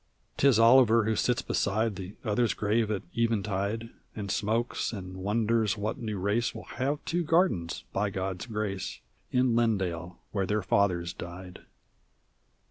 'Tis 0.37 0.57
Oliver 0.57 1.03
who 1.03 1.15
sits 1.15 1.43
beside 1.43 1.95
The 1.95 2.15
other's 2.25 2.55
grave 2.55 2.89
at 2.89 3.03
eventide. 3.15 3.91
And 4.15 4.31
smokes, 4.31 4.91
and 4.91 5.15
wonders 5.17 5.77
what 5.77 5.99
new 5.99 6.17
race 6.17 6.55
Will 6.55 6.63
have 6.63 7.05
two 7.05 7.23
gardens, 7.23 7.83
by 7.93 8.09
God's 8.09 8.47
grace. 8.47 8.99
In 9.31 9.53
Linndale, 9.53 10.15
where 10.31 10.47
their 10.47 10.63
fathers 10.63 11.13
died. 11.13 11.59